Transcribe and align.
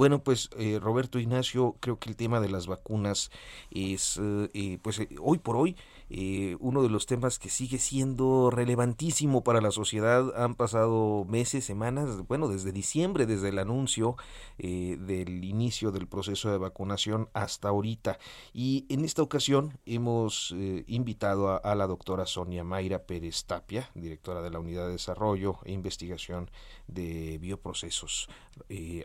Bueno, 0.00 0.24
pues 0.24 0.48
eh, 0.56 0.78
Roberto 0.80 1.18
Ignacio, 1.18 1.76
creo 1.78 1.98
que 1.98 2.08
el 2.08 2.16
tema 2.16 2.40
de 2.40 2.48
las 2.48 2.66
vacunas 2.66 3.30
es, 3.70 4.16
eh, 4.16 4.48
eh, 4.54 4.78
pues 4.80 4.98
eh, 4.98 5.10
hoy 5.20 5.36
por 5.36 5.56
hoy, 5.56 5.76
eh, 6.08 6.56
uno 6.58 6.82
de 6.82 6.88
los 6.88 7.04
temas 7.04 7.38
que 7.38 7.50
sigue 7.50 7.76
siendo 7.76 8.50
relevantísimo 8.50 9.44
para 9.44 9.60
la 9.60 9.70
sociedad. 9.70 10.42
Han 10.42 10.54
pasado 10.54 11.26
meses, 11.28 11.66
semanas, 11.66 12.26
bueno, 12.26 12.48
desde 12.48 12.72
diciembre, 12.72 13.26
desde 13.26 13.50
el 13.50 13.58
anuncio 13.58 14.16
del 14.56 15.44
inicio 15.44 15.90
del 15.90 16.08
proceso 16.08 16.50
de 16.50 16.56
vacunación 16.56 17.28
hasta 17.34 17.68
ahorita. 17.68 18.18
Y 18.54 18.86
en 18.88 19.04
esta 19.04 19.22
ocasión 19.22 19.78
hemos 19.84 20.54
invitado 20.86 21.50
a, 21.50 21.56
a 21.58 21.74
la 21.74 21.86
doctora 21.86 22.26
Sonia 22.26 22.64
Mayra 22.64 23.04
Pérez 23.04 23.44
Tapia, 23.44 23.90
directora 23.94 24.42
de 24.42 24.50
la 24.50 24.58
Unidad 24.58 24.86
de 24.86 24.92
Desarrollo 24.92 25.58
e 25.64 25.72
Investigación 25.72 26.50
de 26.88 27.38
Bioprocesos, 27.38 28.28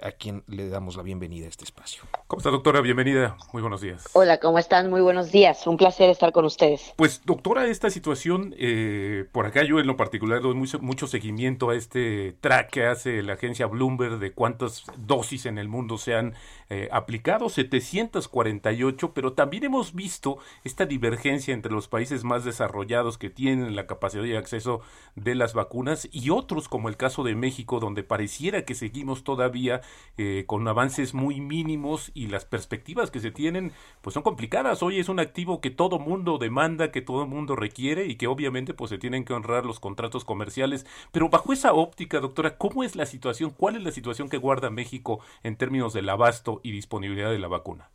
a 0.02 0.12
quien 0.14 0.44
le 0.48 0.70
damos 0.70 0.85
la 0.94 1.02
bienvenida 1.02 1.46
a 1.46 1.50
este 1.50 1.64
espacio. 1.64 2.04
¿Cómo 2.28 2.40
está, 2.40 2.52
doctora? 2.52 2.82
Bienvenida. 2.82 3.36
Muy 3.52 3.62
buenos 3.62 3.82
días. 3.82 4.08
Hola, 4.14 4.40
¿cómo 4.40 4.60
están? 4.60 4.92
Muy 4.92 5.02
buenos 5.02 5.32
días. 5.32 5.66
Un 5.66 5.78
placer 5.78 6.10
estar 6.12 6.32
con 6.32 6.46
ustedes. 6.46 6.94
Pues, 6.96 7.24
doctora, 7.26 7.66
esta 7.66 7.90
situación, 7.90 8.54
eh, 8.60 9.26
por 9.32 9.48
acá 9.48 9.64
yo 9.64 9.80
en 9.80 9.88
lo 9.88 9.98
particular 9.98 10.42
doy 10.42 10.54
mucho, 10.54 10.80
mucho 10.80 11.08
seguimiento 11.08 11.72
a 11.72 11.76
este 11.76 12.36
track 12.42 12.70
que 12.70 12.86
hace 12.86 13.24
la 13.24 13.34
agencia 13.34 13.66
Bloomberg 13.66 14.20
de 14.20 14.34
cuántas 14.34 14.84
dosis 14.98 15.48
en 15.48 15.58
el 15.58 15.68
mundo 15.68 15.98
se 15.98 16.14
han 16.14 16.36
eh, 16.70 16.90
aplicado, 16.92 17.50
748, 17.50 19.14
pero 19.14 19.34
también 19.34 19.66
hemos 19.66 19.94
visto 19.94 20.40
esta 20.64 20.88
divergencia 20.88 21.54
entre 21.54 21.72
los 21.72 21.88
países 21.88 22.24
más 22.24 22.44
desarrollados 22.44 23.20
que 23.20 23.30
tienen 23.30 23.76
la 23.76 23.86
capacidad 23.86 24.24
de 24.24 24.38
acceso 24.38 24.82
de 25.16 25.36
las 25.36 25.54
vacunas 25.54 26.10
y 26.12 26.32
otros, 26.32 26.68
como 26.68 26.90
el 26.90 26.98
caso 26.98 27.24
de 27.24 27.36
México, 27.36 27.80
donde 27.80 28.04
pareciera 28.04 28.66
que 28.66 28.74
seguimos 28.74 29.24
todavía 29.24 29.82
eh, 30.18 30.46
con 30.48 30.64
avances 30.76 31.14
muy 31.14 31.40
mínimos 31.40 32.12
y 32.14 32.28
las 32.28 32.44
perspectivas 32.44 33.10
que 33.10 33.22
se 33.22 33.32
tienen 33.32 33.72
pues 34.02 34.14
son 34.14 34.24
complicadas. 34.24 34.84
Hoy 34.84 35.00
es 35.00 35.08
un 35.08 35.22
activo 35.22 35.62
que 35.62 35.70
todo 35.70 36.00
mundo 36.00 36.38
demanda, 36.38 36.92
que 36.92 37.02
todo 37.02 37.26
mundo 37.26 37.56
requiere 37.56 38.08
y 38.08 38.16
que 38.16 38.28
obviamente 38.28 38.74
pues 38.74 38.90
se 38.90 38.98
tienen 38.98 39.24
que 39.24 39.32
honrar 39.32 39.66
los 39.66 39.80
contratos 39.80 40.26
comerciales. 40.26 40.86
Pero 41.14 41.30
bajo 41.30 41.54
esa 41.54 41.74
óptica, 41.74 42.20
doctora, 42.20 42.58
¿cómo 42.58 42.84
es 42.84 42.98
la 42.98 43.06
situación? 43.06 43.52
¿Cuál 43.52 43.78
es 43.78 43.84
la 43.84 43.92
situación 43.92 44.28
que 44.28 44.38
guarda 44.38 44.70
México 44.70 45.22
en 45.44 45.56
términos 45.56 45.94
del 45.94 46.10
abasto 46.10 46.60
y 46.62 46.72
disponibilidad 46.72 47.32
de 47.32 47.40
la 47.40 47.48
vacuna? 47.48 47.90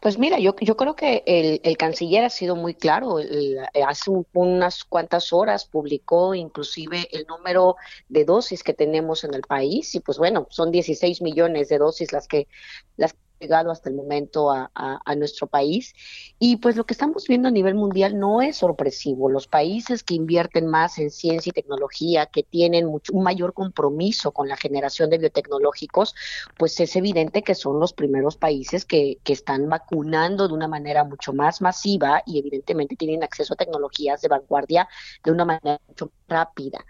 Pues 0.00 0.18
mira, 0.18 0.38
yo, 0.38 0.54
yo 0.60 0.76
creo 0.76 0.96
que 0.96 1.22
el, 1.26 1.60
el 1.64 1.76
canciller 1.76 2.24
ha 2.24 2.30
sido 2.30 2.56
muy 2.56 2.74
claro. 2.74 3.18
El- 3.18 3.58
hace 3.86 4.10
un- 4.10 4.26
unas 4.32 4.84
cuantas 4.84 5.32
horas 5.32 5.66
publicó 5.66 6.34
inclusive 6.34 7.08
el 7.12 7.26
número 7.26 7.76
de 8.08 8.24
dosis 8.24 8.62
que 8.62 8.74
tenemos 8.74 9.24
en 9.24 9.34
el 9.34 9.42
país 9.42 9.94
y 9.94 10.00
pues 10.00 10.18
bueno, 10.18 10.46
son 10.50 10.70
16 10.70 11.22
millones 11.22 11.68
de 11.68 11.78
dosis 11.78 12.12
las 12.12 12.26
que 12.28 12.48
las 12.96 13.14
llegado 13.40 13.70
hasta 13.70 13.88
el 13.88 13.96
momento 13.96 14.50
a, 14.50 14.70
nuestro 15.16 15.48
país. 15.48 15.94
Y 16.38 16.56
pues 16.58 16.76
lo 16.76 16.84
que 16.84 16.94
estamos 16.94 17.26
viendo 17.26 17.48
a 17.48 17.50
nivel 17.50 17.74
mundial 17.74 18.18
no 18.18 18.40
es 18.42 18.58
sorpresivo. 18.58 19.28
Los 19.28 19.48
países 19.48 20.02
que 20.04 20.14
invierten 20.14 20.66
más 20.66 20.98
en 20.98 21.10
ciencia 21.10 21.50
y 21.50 21.52
tecnología, 21.52 22.26
que 22.26 22.42
tienen 22.42 22.86
mucho, 22.86 23.12
un 23.12 23.24
mayor 23.24 23.52
compromiso 23.52 24.32
con 24.32 24.48
la 24.48 24.56
generación 24.56 25.10
de 25.10 25.18
biotecnológicos, 25.18 26.14
pues 26.56 26.78
es 26.80 26.94
evidente 26.96 27.42
que 27.42 27.54
son 27.54 27.80
los 27.80 27.92
primeros 27.92 28.36
países 28.36 28.84
que, 28.84 29.18
que 29.24 29.32
están 29.32 29.68
vacunando 29.68 30.46
de 30.46 30.54
una 30.54 30.68
manera 30.68 31.04
mucho 31.04 31.32
más 31.32 31.60
masiva 31.60 32.22
y 32.24 32.38
evidentemente 32.38 32.96
tienen 32.96 33.22
acceso 33.24 33.54
a 33.54 33.56
tecnologías 33.56 34.20
de 34.20 34.28
vanguardia 34.28 34.88
de 35.24 35.32
una 35.32 35.44
manera 35.44 35.80
mucho 35.88 36.06
más 36.06 36.20
rápida. 36.28 36.84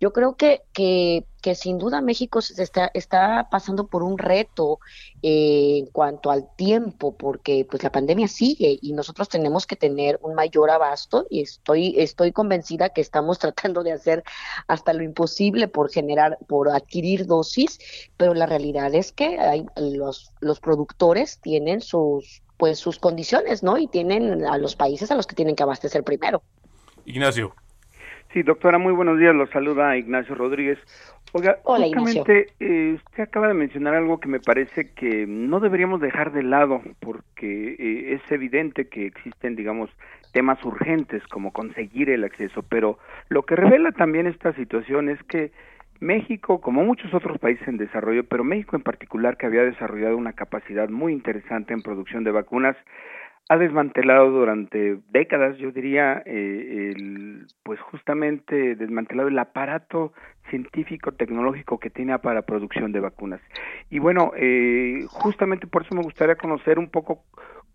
Yo 0.00 0.12
creo 0.12 0.36
que, 0.36 0.62
que, 0.72 1.26
que 1.46 1.54
sin 1.54 1.78
duda 1.78 2.00
México 2.00 2.42
se 2.42 2.60
está, 2.60 2.90
está 2.92 3.46
pasando 3.52 3.86
por 3.86 4.02
un 4.02 4.18
reto 4.18 4.80
eh, 5.22 5.78
en 5.78 5.86
cuanto 5.86 6.32
al 6.32 6.52
tiempo, 6.56 7.16
porque 7.16 7.64
pues 7.70 7.84
la 7.84 7.92
pandemia 7.92 8.26
sigue 8.26 8.80
y 8.82 8.94
nosotros 8.94 9.28
tenemos 9.28 9.64
que 9.64 9.76
tener 9.76 10.18
un 10.22 10.34
mayor 10.34 10.70
abasto 10.70 11.24
y 11.30 11.42
estoy, 11.42 11.94
estoy 11.98 12.32
convencida 12.32 12.88
que 12.88 13.00
estamos 13.00 13.38
tratando 13.44 13.84
de 13.84 13.92
hacer 13.92 14.24
hasta 14.66 14.92
lo 14.92 15.04
imposible 15.04 15.68
por 15.68 15.88
generar, 15.88 16.36
por 16.48 16.68
adquirir 16.68 17.26
dosis, 17.26 17.78
pero 18.16 18.34
la 18.34 18.46
realidad 18.46 18.92
es 18.92 19.12
que 19.12 19.38
hay, 19.38 19.66
los, 19.76 20.32
los 20.40 20.58
productores 20.58 21.38
tienen 21.38 21.80
sus 21.80 22.42
pues 22.56 22.80
sus 22.80 22.98
condiciones, 22.98 23.62
¿no? 23.62 23.78
Y 23.78 23.86
tienen 23.86 24.44
a 24.46 24.58
los 24.58 24.74
países 24.74 25.12
a 25.12 25.14
los 25.14 25.28
que 25.28 25.36
tienen 25.36 25.54
que 25.54 25.62
abastecer 25.62 26.02
primero. 26.02 26.42
Ignacio. 27.04 27.54
Sí, 28.36 28.42
doctora, 28.42 28.76
muy 28.76 28.92
buenos 28.92 29.18
días. 29.18 29.34
Los 29.34 29.48
saluda 29.48 29.96
Ignacio 29.96 30.34
Rodríguez. 30.34 30.78
Oiga, 31.32 31.56
Hola, 31.62 31.86
justamente 31.86 32.48
eh, 32.60 32.92
usted 32.96 33.22
acaba 33.22 33.48
de 33.48 33.54
mencionar 33.54 33.94
algo 33.94 34.20
que 34.20 34.28
me 34.28 34.40
parece 34.40 34.90
que 34.90 35.24
no 35.26 35.58
deberíamos 35.58 36.02
dejar 36.02 36.32
de 36.32 36.42
lado, 36.42 36.82
porque 37.00 37.76
eh, 37.78 38.12
es 38.12 38.30
evidente 38.30 38.88
que 38.88 39.06
existen, 39.06 39.56
digamos, 39.56 39.88
temas 40.32 40.62
urgentes 40.66 41.26
como 41.28 41.50
conseguir 41.50 42.10
el 42.10 42.24
acceso, 42.24 42.62
pero 42.62 42.98
lo 43.30 43.44
que 43.44 43.56
revela 43.56 43.92
también 43.92 44.26
esta 44.26 44.52
situación 44.52 45.08
es 45.08 45.22
que 45.22 45.50
México, 46.00 46.60
como 46.60 46.84
muchos 46.84 47.14
otros 47.14 47.38
países 47.38 47.66
en 47.66 47.78
desarrollo, 47.78 48.24
pero 48.24 48.44
México 48.44 48.76
en 48.76 48.82
particular, 48.82 49.38
que 49.38 49.46
había 49.46 49.62
desarrollado 49.62 50.14
una 50.14 50.34
capacidad 50.34 50.90
muy 50.90 51.14
interesante 51.14 51.72
en 51.72 51.80
producción 51.80 52.22
de 52.22 52.32
vacunas, 52.32 52.76
ha 53.48 53.56
desmantelado 53.56 54.30
durante 54.30 54.98
décadas, 55.10 55.56
yo 55.58 55.70
diría, 55.70 56.22
eh, 56.26 56.92
el, 56.96 57.46
pues 57.62 57.80
justamente 57.80 58.74
desmantelado 58.74 59.28
el 59.28 59.38
aparato 59.38 60.12
científico 60.50 61.12
tecnológico 61.12 61.78
que 61.78 61.90
tiene 61.90 62.18
para 62.18 62.42
producción 62.42 62.92
de 62.92 63.00
vacunas. 63.00 63.40
Y 63.90 64.00
bueno, 64.00 64.32
eh, 64.36 65.04
justamente 65.08 65.66
por 65.66 65.82
eso 65.82 65.94
me 65.94 66.02
gustaría 66.02 66.36
conocer 66.36 66.78
un 66.78 66.88
poco 66.88 67.24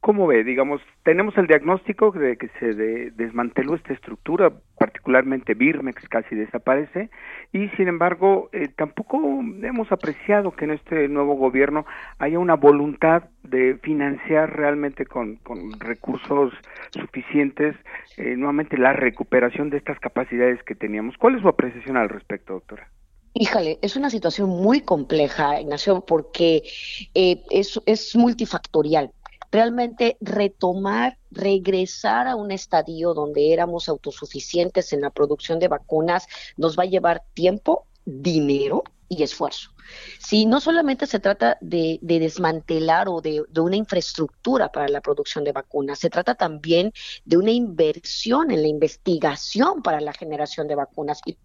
cómo 0.02 0.26
ve, 0.26 0.44
digamos, 0.44 0.82
tenemos 1.04 1.38
el 1.38 1.46
diagnóstico 1.46 2.12
de 2.12 2.36
que 2.36 2.50
se 2.60 2.74
de- 2.74 3.12
desmanteló 3.12 3.76
esta 3.76 3.94
estructura, 3.94 4.52
particularmente 4.78 5.54
Birmex 5.54 6.10
casi 6.10 6.36
desaparece, 6.36 7.12
y 7.54 7.70
sin 7.78 7.88
embargo 7.88 8.50
eh, 8.52 8.68
tampoco 8.76 9.18
hemos 9.20 9.92
apreciado 9.92 10.52
que 10.52 10.66
en 10.66 10.72
este 10.72 11.08
nuevo 11.08 11.36
gobierno 11.36 11.86
haya 12.18 12.40
una 12.40 12.56
voluntad 12.56 13.26
de 13.44 13.78
financiar 13.84 14.58
realmente 14.58 15.06
con, 15.06 15.40
recursos 15.80 16.52
suficientes 16.92 17.76
eh, 18.18 18.36
nuevamente 18.36 18.78
la 18.78 18.94
recuperación 18.94 19.70
de 19.70 19.78
estas 19.78 20.00
capacidades 20.00 20.62
que 20.64 20.74
teníamos. 20.74 21.16
¿Cuál 21.18 21.36
es 21.36 21.42
su 21.42 21.48
apreciación 21.48 21.96
al 21.98 22.10
respecto, 22.10 22.54
doctora? 22.54 22.90
Híjole, 23.34 23.78
es 23.82 23.96
una 23.96 24.10
situación 24.10 24.50
muy 24.50 24.82
compleja, 24.82 25.62
Ignacio, 25.62 26.04
porque 26.06 26.64
eh, 27.14 27.42
es 27.52 28.16
multifactorial. 28.16 29.12
Realmente 29.52 30.18
retomar, 30.22 31.18
regresar 31.30 32.28
a 32.28 32.36
un 32.36 32.52
estadio 32.52 33.14
donde 33.14 33.54
éramos 33.54 33.90
autosuficientes 33.90 34.94
en 34.94 35.02
la 35.02 35.10
producción 35.10 35.60
de 35.60 35.68
vacunas 35.68 36.28
nos 36.58 36.78
va 36.78 36.84
a 36.84 36.88
llevar 36.88 37.24
tiempo, 37.34 37.86
dinero 38.06 38.84
y 39.10 39.24
esfuerzo. 39.24 39.72
Si 40.20 40.46
no 40.46 40.62
solamente 40.62 41.06
se 41.06 41.20
trata 41.20 41.58
de, 41.60 42.00
de 42.02 42.20
desmantelar 42.20 43.10
o 43.10 43.20
de, 43.20 43.44
de 43.50 43.60
una 43.60 43.76
infraestructura 43.76 44.72
para 44.72 44.88
la 44.88 45.02
producción 45.02 45.44
de 45.44 45.52
vacunas, 45.52 46.00
se 46.00 46.10
trata 46.10 46.36
también 46.36 46.94
de 47.26 47.36
una 47.36 47.52
inversión 47.52 48.52
en 48.52 48.62
la 48.62 48.70
investigación 48.70 49.82
para 49.82 50.00
la 50.00 50.14
generación 50.14 50.68
de 50.70 50.76
vacunas. 50.76 51.20
Y 51.26 51.38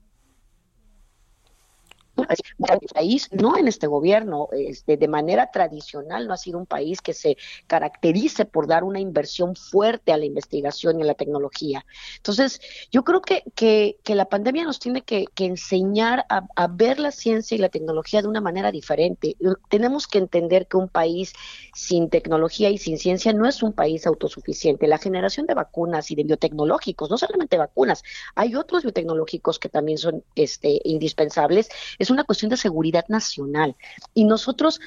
el 2.25 2.89
país, 2.95 3.29
no 3.33 3.57
en 3.57 3.69
este 3.69 3.87
gobierno, 3.87 4.49
este, 4.53 4.97
de 4.97 5.09
manera 5.09 5.51
tradicional 5.51 6.27
no 6.27 6.35
ha 6.35 6.37
sido 6.37 6.59
un 6.59 6.67
país 6.67 7.01
que 7.01 7.13
se 7.13 7.37
caracterice 7.67 8.45
por 8.45 8.67
dar 8.67 8.85
una 8.85 9.01
inversión 9.01 9.55
fuerte 9.57 10.13
a 10.13 10.17
la 10.17 10.25
investigación 10.25 10.99
y 10.99 11.03
a 11.03 11.07
la 11.07 11.15
tecnología. 11.15 11.85
Entonces, 12.17 12.61
yo 12.91 13.05
creo 13.05 13.21
que, 13.21 13.45
que, 13.55 14.15
la 14.15 14.25
pandemia 14.27 14.65
nos 14.65 14.79
tiene 14.79 15.03
que, 15.03 15.27
enseñar 15.37 16.25
a, 16.29 16.67
ver 16.69 16.99
la 16.99 17.13
ciencia 17.13 17.55
y 17.55 17.59
la 17.59 17.69
tecnología 17.69 18.23
de 18.23 18.29
una 18.29 18.41
manera 18.41 18.73
diferente. 18.73 19.37
Tenemos 19.69 20.07
que 20.07 20.19
entender 20.19 20.67
que 20.67 20.77
un 20.77 20.89
país 20.89 21.33
sin 21.75 22.09
tecnología 22.09 22.71
y 22.71 22.79
sin 22.79 22.99
ciencia 22.99 23.33
no 23.33 23.47
es 23.47 23.63
un 23.63 23.73
país 23.73 24.07
autosuficiente. 24.07 24.89
La 24.89 24.99
generación 24.99 25.47
de 25.47 25.55
vacunas 25.55 26.11
y 26.11 26.15
de 26.15 26.25
biotecnológicos, 26.25 27.11
no 27.11 27.19
solamente 27.19 27.59
vacunas, 27.59 28.03
hay 28.35 28.55
otros 28.55 28.83
biotecnológicos 28.83 29.59
que 29.59 29.69
también 29.69 29.99
son 29.99 30.25
este, 30.35 30.81
indispensables 30.85 31.69
es 31.99 32.06
una 32.11 32.25
cuestión 32.25 32.49
de 32.49 32.57
seguridad 32.57 33.05
nacional. 33.09 33.77
Y 34.15 34.25
nosotros 34.25 34.81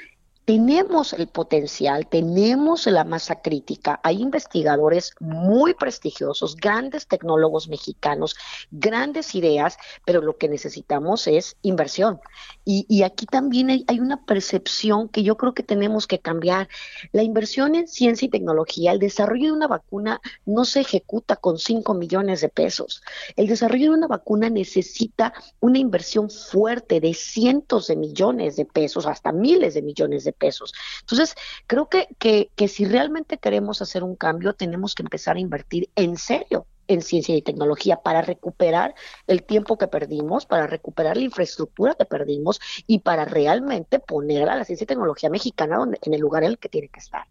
tenemos 0.49 1.13
el 1.13 1.27
potencial, 1.27 2.07
tenemos 2.07 2.87
la 2.87 3.03
masa 3.03 3.39
crítica, 3.39 3.99
hay 4.01 4.19
investigadores 4.19 5.13
muy 5.19 5.75
prestigiosos, 5.75 6.55
grandes 6.55 7.05
tecnólogos 7.05 7.69
mexicanos, 7.69 8.35
grandes 8.71 9.35
ideas, 9.35 9.77
pero 10.07 10.23
lo 10.23 10.37
que 10.37 10.49
necesitamos 10.49 11.27
es 11.27 11.55
inversión. 11.61 12.19
Y, 12.65 13.03
aquí 13.03 13.27
también 13.27 13.69
hay, 13.87 13.99
una 13.99 14.25
percepción 14.25 15.09
que 15.09 15.23
yo 15.23 15.37
creo 15.37 15.53
que 15.53 15.63
tenemos 15.63 16.07
que 16.07 16.19
cambiar. 16.19 16.67
La 17.11 17.23
inversión 17.23 17.75
en 17.75 17.87
ciencia 17.87 18.25
y 18.27 18.29
tecnología, 18.29 18.91
el 18.91 18.99
desarrollo 18.99 19.47
de 19.47 19.53
una 19.53 19.67
vacuna 19.67 20.21
no 20.45 20.65
se 20.65 20.79
ejecuta 20.81 21.35
con 21.35 21.57
5 21.57 21.93
millones 21.95 22.41
de 22.41 22.49
pesos. 22.49 23.03
El 23.35 23.47
desarrollo 23.47 23.91
de 23.91 23.97
una 23.97 24.07
vacuna 24.07 24.49
necesita 24.49 25.33
una 25.59 25.79
inversión 25.79 26.29
fuerte 26.29 26.99
de 26.99 27.13
cientos 27.13 27.87
de 27.87 27.95
millones 27.95 28.55
de 28.55 28.65
pesos, 28.65 29.05
hasta 29.05 29.31
miles 29.31 29.73
de 29.73 29.81
millones 29.81 30.23
de 30.23 30.38
pesos. 30.39 30.73
Entonces, 31.01 31.35
creo 31.67 31.89
que, 31.89 32.07
que, 32.17 32.49
que 32.55 32.67
si 32.67 32.85
realmente 32.85 33.37
queremos 33.37 33.81
hacer 33.81 34.03
un 34.03 34.15
cambio, 34.15 34.53
tenemos 34.53 34.95
que 34.95 35.03
empezar 35.03 35.35
a 35.35 35.39
invertir 35.39 35.89
en 35.95 36.17
serio 36.17 36.65
en 36.89 37.03
ciencia 37.03 37.35
y 37.35 37.43
tecnología 37.43 37.97
para 37.97 38.21
recuperar 38.23 38.95
el 39.27 39.43
tiempo 39.43 39.77
que 39.77 39.87
perdimos, 39.87 40.47
para 40.47 40.65
recuperar 40.65 41.17
la 41.17 41.23
infraestructura 41.23 41.93
que 41.93 42.05
perdimos 42.05 42.59
y 42.87 42.99
para 42.99 43.25
realmente 43.25 43.99
poner 43.99 44.49
a 44.49 44.55
la 44.55 44.65
ciencia 44.65 44.85
y 44.85 44.87
tecnología 44.87 45.29
mexicana 45.29 45.77
donde, 45.77 45.99
en 46.01 46.15
el 46.15 46.19
lugar 46.19 46.43
en 46.43 46.49
el 46.49 46.57
que 46.57 46.67
tiene 46.67 46.89
que 46.89 46.99
estar. 46.99 47.27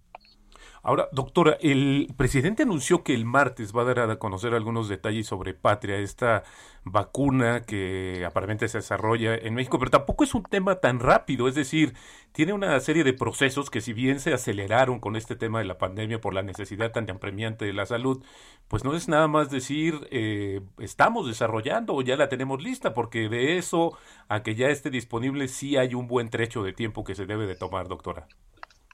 Ahora, 0.83 1.09
doctora, 1.13 1.57
el 1.61 2.13
presidente 2.17 2.63
anunció 2.63 3.03
que 3.03 3.15
el 3.15 3.25
martes 3.25 3.75
va 3.77 3.83
a 3.83 3.85
dar 3.85 4.11
a 4.11 4.19
conocer 4.19 4.55
algunos 4.55 4.89
detalles 4.89 5.27
sobre 5.27 5.55
Patria, 5.55 5.97
esta 5.97 6.45
vacuna 6.85 7.65
que 7.65 8.25
aparentemente 8.25 8.69
se 8.69 8.79
desarrolla 8.79 9.35
en 9.35 9.55
México, 9.55 9.79
pero 9.79 9.91
tampoco 9.91 10.25
es 10.25 10.35
un 10.35 10.45
tema 10.45 10.77
tan 10.77 11.01
rápido, 11.01 11.49
es 11.49 11.55
decir, 11.55 11.95
tiene 12.33 12.53
una 12.53 12.79
serie 12.81 13.05
de 13.05 13.13
procesos 13.13 13.71
que 13.71 13.81
si 13.81 13.93
bien 13.93 14.21
se 14.21 14.33
aceleraron 14.33 15.01
con 15.01 15.17
este 15.17 15.37
tema 15.37 15.59
de 15.59 15.65
la 15.65 15.79
pandemia 15.79 16.21
por 16.21 16.35
la 16.35 16.43
necesidad 16.43 16.93
tan 16.93 17.11
apremiante 17.11 17.65
de 17.65 17.73
la 17.73 17.87
salud, 17.87 18.25
pues 18.69 18.85
no 18.85 18.95
es 18.95 19.09
nada 19.09 19.29
más 19.29 19.51
decir 19.51 20.07
eh, 20.11 20.61
estamos 20.79 21.27
desarrollando 21.27 21.95
o 21.95 22.03
ya 22.03 22.17
la 22.17 22.29
tenemos 22.29 22.63
lista, 22.63 22.95
porque 22.95 23.29
de 23.29 23.59
eso 23.59 23.99
a 24.29 24.43
que 24.43 24.55
ya 24.55 24.69
esté 24.69 24.91
disponible 24.91 25.49
sí 25.49 25.77
hay 25.77 25.95
un 25.95 26.07
buen 26.07 26.31
trecho 26.31 26.63
de 26.63 26.73
tiempo 26.73 27.05
que 27.05 27.15
se 27.15 27.27
debe 27.27 27.47
de 27.47 27.57
tomar, 27.57 27.89
doctora. 27.89 28.29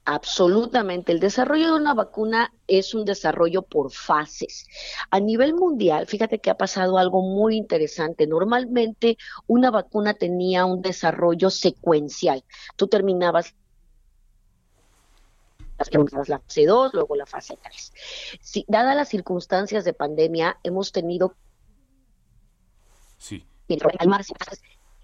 Absolutamente. 0.06 1.12
El 1.12 1.20
desarrollo 1.20 1.72
de 1.72 1.80
una 1.80 1.94
vacuna 1.94 2.52
es 2.66 2.94
un 2.94 3.06
desarrollo 3.06 3.62
por 3.62 3.90
fases. 3.90 4.66
A 5.10 5.18
nivel 5.18 5.54
mundial, 5.54 6.06
fíjate 6.06 6.40
que 6.40 6.50
ha 6.50 6.56
pasado 6.56 6.98
algo 6.98 7.22
muy 7.22 7.56
interesante. 7.56 8.26
Normalmente 8.26 9.16
una 9.46 9.70
vacuna 9.70 10.14
tenía 10.14 10.66
un 10.66 10.82
desarrollo 10.82 11.48
secuencial. 11.48 12.44
Tú 12.76 12.86
terminabas 12.86 13.54
la 16.28 16.38
fase 16.38 16.66
2, 16.66 16.94
luego 16.94 17.16
la 17.16 17.26
fase 17.26 17.58
3. 17.62 17.92
Si, 18.40 18.64
dadas 18.68 18.94
las 18.94 19.08
circunstancias 19.08 19.84
de 19.84 19.92
pandemia, 19.94 20.58
hemos 20.62 20.92
tenido 20.92 21.34
sí 23.18 23.44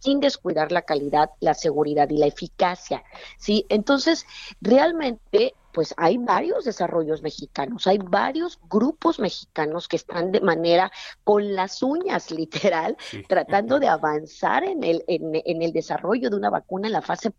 sin 0.01 0.21
descuidar 0.21 0.73
la 0.73 0.83
calidad, 0.83 1.31
la 1.41 1.55
seguridad 1.55 2.11
y 2.11 2.17
la 2.17 2.27
eficacia. 2.27 3.05
¿sí? 3.39 3.65
Entonces, 3.69 4.27
realmente, 4.61 5.55
pues 5.73 5.95
hay 5.97 6.19
varios 6.19 6.65
desarrollos 6.65 7.23
mexicanos, 7.23 7.87
hay 7.87 7.99
varios 7.99 8.59
grupos 8.69 9.21
mexicanos 9.21 9.87
que 9.87 9.97
están 9.97 10.33
de 10.33 10.41
manera 10.41 10.91
con 11.23 11.55
las 11.55 11.83
uñas, 11.83 12.31
literal, 12.31 12.97
tratando 13.29 13.79
de 13.79 13.89
avanzar 13.89 14.65
en 14.65 14.83
el, 14.83 15.05
en, 15.07 15.63
el 15.63 15.73
desarrollo 15.73 16.31
de 16.31 16.37
una 16.37 16.51
vacuna 16.51 16.89
en 16.89 16.95
la 16.95 17.03
fase 17.03 17.33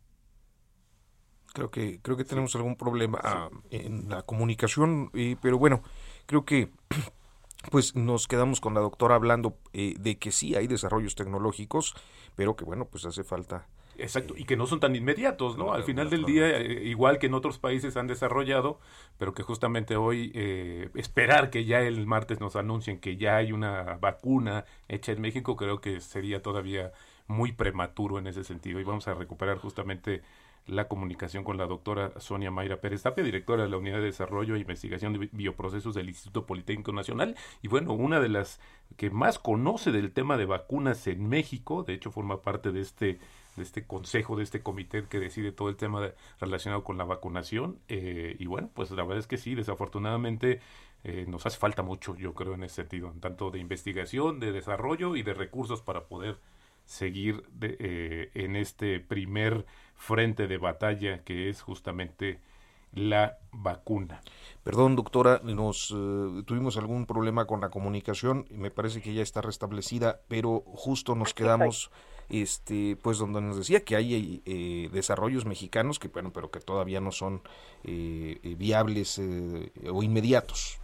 Creo 1.54 1.70
que, 1.70 2.00
creo 2.02 2.16
que 2.16 2.24
tenemos 2.24 2.56
algún 2.56 2.78
problema 2.78 3.20
ah, 3.22 3.50
en 3.72 4.08
la 4.08 4.22
comunicación, 4.22 5.12
pero 5.42 5.58
bueno, 5.58 5.84
creo 6.26 6.46
que 6.46 6.72
pues 7.70 7.96
nos 7.96 8.28
quedamos 8.28 8.62
con 8.62 8.74
la 8.74 8.82
doctora 8.82 9.16
hablando 9.16 9.58
eh, 9.74 9.96
de 10.00 10.18
que 10.18 10.32
sí 10.32 10.56
hay 10.56 10.68
desarrollos 10.68 11.16
tecnológicos, 11.16 11.94
pero 12.36 12.56
que 12.56 12.66
bueno, 12.66 12.86
pues 12.86 13.06
hace 13.06 13.24
falta. 13.24 13.68
Exacto, 13.98 14.34
y 14.36 14.46
que 14.46 14.58
no 14.58 14.66
son 14.66 14.80
tan 14.80 14.96
inmediatos, 14.96 15.58
¿no? 15.58 15.74
Al 15.74 15.84
final 15.84 16.10
del 16.10 16.26
día, 16.26 16.58
eh, 16.58 16.86
igual 16.86 17.20
que 17.20 17.28
en 17.28 17.34
otros 17.34 17.60
países 17.60 17.98
han 17.98 18.08
desarrollado, 18.08 18.80
pero 19.18 19.34
que 19.34 19.44
justamente 19.44 19.96
hoy 19.96 20.32
eh, 20.34 20.90
esperar 20.96 21.50
que 21.50 21.66
ya 21.66 21.82
el 21.82 22.08
martes 22.08 22.40
nos 22.40 22.56
anuncien 22.56 23.00
que 23.00 23.18
ya 23.18 23.36
hay 23.36 23.52
una 23.52 23.98
vacuna 24.02 24.66
hecha 24.88 25.12
en 25.12 25.22
México, 25.22 25.56
creo 25.56 25.82
que 25.82 26.00
sería 26.00 26.42
todavía 26.42 26.92
muy 27.28 27.52
prematuro 27.52 28.18
en 28.18 28.28
ese 28.28 28.44
sentido. 28.44 28.80
Y 28.80 28.84
vamos 28.84 29.08
a 29.08 29.14
recuperar 29.14 29.58
justamente 29.58 30.22
la 30.68 30.88
comunicación 30.88 31.44
con 31.44 31.58
la 31.58 31.66
doctora 31.66 32.14
Sonia 32.20 32.52
Mayra 32.52 32.82
Pérez 32.82 33.04
Tapia, 33.04 33.24
directora 33.24 33.64
de 33.64 33.70
la 33.70 33.78
Unidad 33.78 33.98
de 33.98 34.06
Desarrollo 34.06 34.56
e 34.56 34.60
Investigación 34.60 35.14
de 35.14 35.30
Bioprocesos 35.32 35.96
del 35.96 36.10
Instituto 36.10 36.46
Politécnico 36.46 36.92
Nacional. 36.92 37.36
Y 37.62 37.68
bueno, 37.68 37.94
una 37.94 38.20
de 38.20 38.30
las 38.30 38.60
que 38.98 39.10
más 39.10 39.40
conoce 39.40 39.92
del 39.92 40.12
tema 40.12 40.38
de 40.38 40.46
vacunas 40.46 41.08
en 41.08 41.28
México, 41.28 41.84
de 41.84 41.94
hecho 41.94 42.12
forma 42.12 42.42
parte 42.42 42.72
de 42.72 42.82
este 42.82 43.20
de 43.56 43.64
este 43.64 43.86
consejo, 43.86 44.36
de 44.36 44.44
este 44.44 44.62
comité 44.62 45.04
que 45.10 45.20
decide 45.20 45.52
todo 45.52 45.70
el 45.70 45.76
tema 45.76 46.12
relacionado 46.40 46.84
con 46.84 46.98
la 46.98 47.04
vacunación. 47.04 47.80
Eh, 47.90 48.36
y 48.40 48.46
bueno, 48.46 48.70
pues 48.74 48.92
la 48.92 49.04
verdad 49.04 49.20
es 49.20 49.28
que 49.28 49.38
sí, 49.38 49.56
desafortunadamente 49.56 50.62
eh, 51.04 51.26
nos 51.28 51.46
hace 51.46 51.58
falta 51.58 51.84
mucho, 51.84 52.16
yo 52.16 52.34
creo, 52.34 52.54
en 52.54 52.64
ese 52.64 52.76
sentido, 52.76 53.14
tanto 53.20 53.52
de 53.52 53.60
investigación, 53.60 54.40
de 54.40 54.52
desarrollo 54.52 55.16
y 55.16 55.24
de 55.24 55.34
recursos 55.34 55.82
para 55.82 56.06
poder 56.06 56.38
seguir 56.86 57.44
eh, 57.62 58.32
en 58.34 58.56
este 58.56 59.00
primer 59.00 59.66
frente 60.02 60.48
de 60.48 60.58
batalla 60.58 61.24
que 61.24 61.48
es 61.48 61.62
justamente 61.62 62.40
la 62.92 63.38
vacuna. 63.52 64.20
Perdón, 64.64 64.96
doctora, 64.96 65.40
nos 65.44 65.92
eh, 65.92 66.44
tuvimos 66.46 66.76
algún 66.76 67.06
problema 67.06 67.46
con 67.46 67.62
la 67.62 67.70
comunicación 67.70 68.46
y 68.50 68.56
me 68.56 68.72
parece 68.72 69.02
que 69.02 69.14
ya 69.14 69.22
está 69.22 69.42
restablecida, 69.42 70.20
pero 70.28 70.62
justo 70.66 71.14
nos 71.14 71.34
quedamos 71.36 71.92
este 72.30 72.98
pues 73.02 73.20
donde 73.20 73.42
nos 73.42 73.58
decía 73.58 73.86
que 73.86 73.96
hay 73.96 74.42
eh, 74.46 74.90
desarrollos 74.92 75.46
mexicanos 75.46 76.00
que 76.00 76.08
bueno, 76.08 76.32
pero 76.34 76.50
que 76.50 76.60
todavía 76.60 77.00
no 77.00 77.12
son 77.12 77.42
viables 77.84 79.20
o 79.20 80.04
inmediatos. 80.04 80.80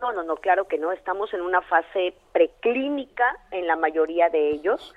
No, 0.00 0.12
no, 0.12 0.22
no, 0.24 0.36
claro 0.36 0.66
que 0.66 0.78
no, 0.78 0.92
estamos 0.92 1.32
en 1.32 1.42
una 1.42 1.62
fase 1.62 2.14
preclínica 2.32 3.24
en 3.52 3.66
la 3.66 3.76
mayoría 3.76 4.28
de 4.30 4.50
ellos 4.50 4.94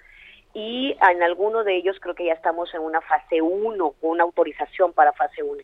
y 0.53 0.98
en 1.09 1.24
alguno 1.24 1.63
de 1.63 1.77
ellos 1.77 1.98
creo 2.01 2.15
que 2.15 2.25
ya 2.25 2.33
estamos 2.33 2.74
en 2.74 2.81
una 2.81 3.01
fase 3.01 3.42
1, 3.42 3.95
una 4.01 4.24
autorización 4.24 4.94
para 4.94 5.14
fase 5.14 5.44
1, 5.44 5.64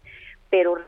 pero 0.50 0.80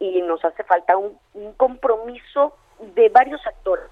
y 0.00 0.22
nos 0.22 0.44
hace 0.44 0.64
falta 0.64 0.96
un, 0.96 1.18
compromiso 1.56 2.56
de 2.94 3.08
varios 3.08 3.44
actores 3.46 3.86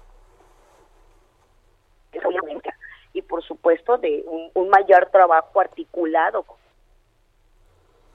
y 3.13 3.21
por 3.21 3.43
supuesto 3.43 3.97
de 3.97 4.23
un, 4.25 4.49
un 4.53 4.69
mayor 4.69 5.09
trabajo 5.11 5.59
articulado. 5.59 6.45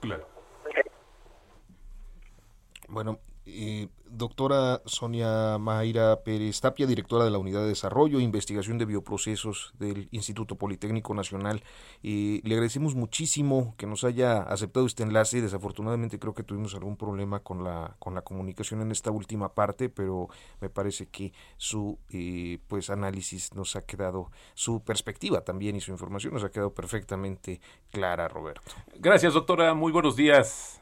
Claro. 0.01 0.27
Bueno, 2.87 3.19
doctora 4.19 4.81
Sonia 4.85 5.57
Mayra 5.57 6.21
Pérez 6.23 6.59
Tapia, 6.59 6.85
directora 6.85 7.23
de 7.23 7.31
la 7.31 7.39
Unidad 7.39 7.61
de 7.61 7.69
Desarrollo 7.69 8.19
e 8.19 8.21
Investigación 8.21 8.77
de 8.77 8.85
Bioprocesos 8.85 9.73
del 9.79 10.09
Instituto 10.11 10.55
Politécnico 10.55 11.15
Nacional. 11.15 11.63
le 12.03 12.53
agradecemos 12.53 12.93
muchísimo 12.93 13.73
que 13.77 13.87
nos 13.87 14.03
haya 14.03 14.43
aceptado 14.43 14.85
este 14.85 15.03
enlace. 15.03 15.41
Desafortunadamente 15.41 16.19
creo 16.19 16.33
que 16.35 16.43
tuvimos 16.43 16.75
algún 16.75 16.97
problema 16.97 17.39
con 17.39 17.63
la, 17.63 17.95
con 17.97 18.13
la 18.13 18.21
comunicación 18.21 18.81
en 18.81 18.91
esta 18.91 19.09
última 19.09 19.55
parte, 19.55 19.89
pero 19.89 20.27
me 20.61 20.69
parece 20.69 21.07
que 21.07 21.33
su 21.57 21.97
eh, 22.09 22.59
pues 22.67 22.89
análisis 22.89 23.55
nos 23.55 23.75
ha 23.75 23.85
quedado, 23.85 24.31
su 24.53 24.83
perspectiva 24.83 25.41
también 25.41 25.77
y 25.77 25.81
su 25.81 25.91
información 25.91 26.33
nos 26.33 26.43
ha 26.43 26.51
quedado 26.51 26.73
perfectamente 26.73 27.61
clara, 27.89 28.27
Roberto. 28.27 28.73
Gracias, 28.99 29.33
doctora. 29.33 29.73
Muy 29.73 29.91
buenos 29.93 30.17
días. 30.17 30.81